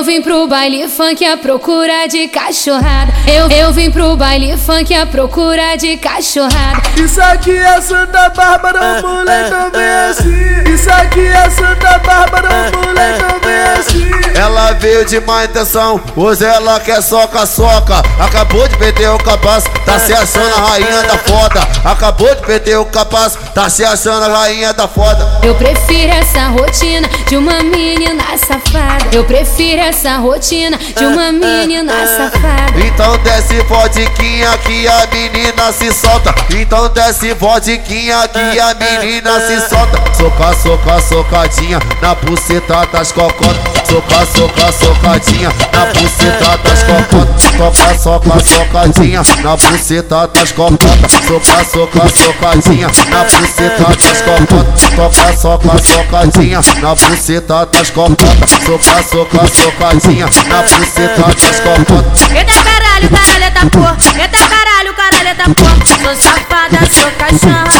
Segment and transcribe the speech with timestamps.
[0.00, 3.12] eu vim pro baile funk à procura de cachorrada.
[3.26, 6.80] Eu, eu vim pro baile funk à procura de cachorrada.
[6.96, 10.72] Isso aqui é Santa Bárbara, moleque também é assim.
[10.72, 14.10] Isso aqui é Santa Bárbara, moleque também é assim.
[14.34, 18.02] Ela veio de má intenção, hoje ela quer soca, soca.
[18.18, 21.68] Acabou de perder o capaz, tá se achando a rainha da foda.
[21.84, 25.40] Acabou de perder o capaz, tá se achando a rainha da foda.
[25.42, 29.10] Eu prefiro essa rotina de uma menina safada.
[29.12, 32.78] Eu prefiro essa rotina de uma menina safada.
[32.78, 36.32] Então desce vodiquinha que a menina se solta.
[36.56, 40.00] Então desce vodiquinha que a menina se solta.
[40.16, 43.69] Soca, soca, socadinha na buceta das cocotas.
[43.90, 47.42] Soca, soca, socadinha na buceta das cocotas.
[47.42, 51.12] Soca, soca, socadinha na buceta das cocotas.
[51.26, 54.80] Soca, soca, socadinha na buceta das cocotas.
[54.94, 58.50] Soca, soca, socadinha na buceta das cocotas.
[58.64, 62.30] Soca, soca, socadinha na buceta das cocotas.
[62.30, 63.96] Eita caralho, caralho da porra.
[64.22, 65.84] Eita caralho, caralho da porra.
[65.84, 67.79] Sou safada, sou cachorra,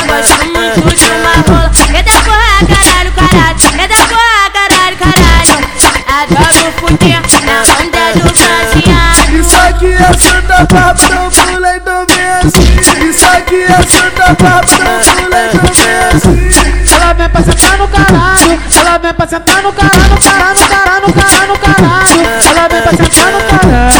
[6.20, 9.32] Adoro fuder na onda do baseado.
[9.40, 13.08] Isso aqui é Santa Bárbara, moleque também é assim.
[13.08, 16.94] Isso aqui é Santa Bárbara, moleque também é assim.
[16.94, 20.68] Ela vem pra sentar no caralho, ela vem pra sentar no caralho, no caralho, no
[20.68, 22.20] caralho, no caralho, no caralho.
[22.50, 23.90] Ela vem pra sentar no caralho.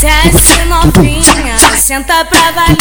[0.00, 2.76] Desce novinha, senta pra valer.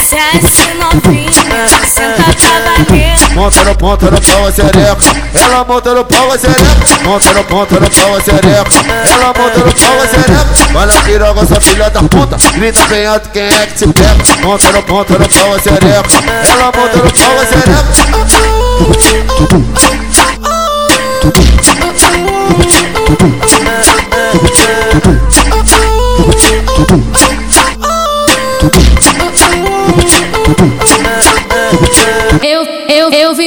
[0.00, 2.97] Desce novinha, senta pra valer.
[3.34, 4.96] Monta no ponta no pau a sereca.
[5.34, 6.62] Ela monta no pau a sereca.
[7.04, 8.64] Monta no ponta no pau a sereca.
[9.12, 10.72] Ela monta no pau a sereca.
[10.72, 12.36] Vai na piroga essa filha da puta.
[12.54, 14.16] Grita bem alto quem é que te pega?
[14.42, 16.02] Monta no ponta no pau a sereca.
[16.48, 18.37] Ela monta no pau a sereca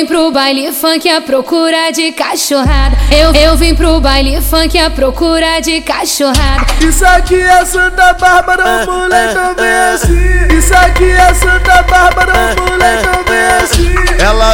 [0.02, 2.98] vim pro baile funk à procura de cachorrada.
[3.12, 6.66] Eu, eu vim pro baile funk à procura de cachorrada.
[6.84, 10.58] Isso aqui é Santa Bárbara, moleque também é assim.
[10.58, 13.31] Isso aqui é Santa Bárbara, moleque também é assim.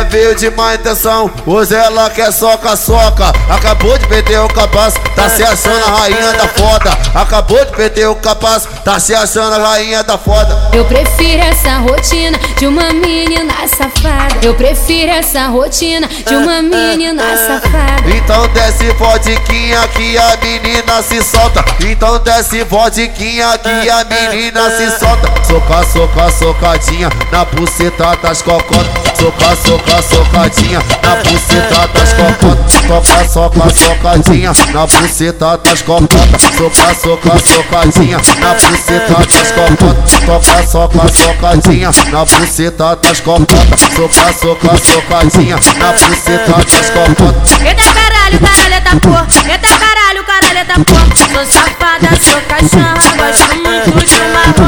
[0.07, 3.31] Veio de má intenção, hoje ela quer soca, soca.
[3.49, 6.97] Acabou de perder o capaz, tá se achando a rainha da foda.
[7.13, 10.69] Acabou de perder o capaz, tá se achando a rainha da foda.
[10.73, 14.35] Eu prefiro essa rotina de uma menina safada.
[14.41, 18.09] Eu prefiro essa rotina de uma menina safada.
[18.09, 21.63] Então desce vodiquinha que a menina se solta.
[21.85, 25.27] Então desce vodiquinha que a menina se solta.
[25.45, 29.06] Soca, soca, socadinha na buceta das cocotas.
[29.17, 32.73] Soca, soca, socadinha na buceta das cocotas.
[32.87, 36.41] Soca, soca, socadinha na buceta das cocotas.
[36.55, 40.11] Soca, soca, socadinha na buceta das cocotas.
[40.23, 43.81] Soca, soca, socadinha na buceta das cocotas.
[43.95, 47.51] Soca, soca, socadinha na buceta das cocotas.
[47.65, 49.27] Eita caralho, caralho da porra.
[49.51, 51.07] Eita caralho, caralho da porra.
[51.15, 54.66] Sou safada, sou cachorra, gosto muito de uma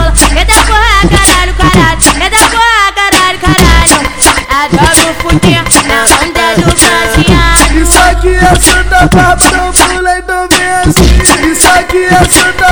[7.82, 9.10] Isso aqui é Santa
[9.94, 11.52] moleque também é assim.
[11.52, 12.70] Isso aqui é Santa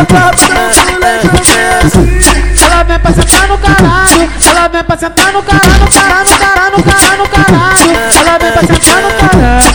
[0.91, 2.17] moleque também é assim.
[2.65, 6.37] Ela vem pra sentar no caralho, ela vem pra sentar no caralho, no caralho, no
[6.37, 7.91] caralho, no caralho, no caralho.
[8.15, 9.67] Ela vem pra sentar no caralho.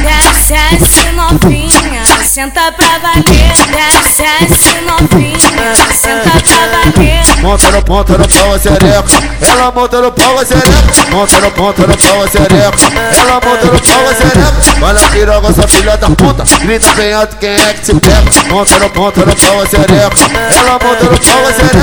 [0.42, 3.22] Desce novinha, senta pra valer.
[3.22, 5.51] Desce novinha, senta pra valer.
[7.42, 9.02] Monta no ponta no pau a sereca
[9.40, 12.76] Ela monta no pau a sereca Monta no ponta no pau a sereca
[13.18, 16.44] Ela monta no pau a sereca Vai na piroga essa filha da puta.
[16.60, 18.30] Grita bem alto quem é que te pega?
[18.48, 20.16] Monta no ponta no pau a sereca
[20.56, 21.82] Ela monta no pau a sereca